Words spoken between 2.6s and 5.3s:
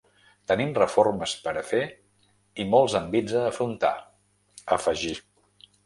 i molts envits a afrontar, afegí.